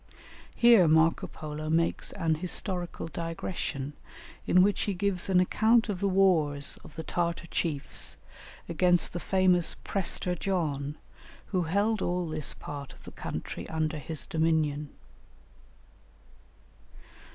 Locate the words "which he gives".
4.63-5.29